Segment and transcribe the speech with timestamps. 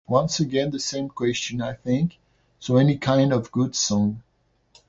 [0.07, 2.17] Once again the same question I think,
[2.59, 4.23] so any kind of good song.